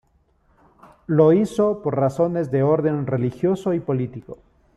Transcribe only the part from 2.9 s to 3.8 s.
religioso y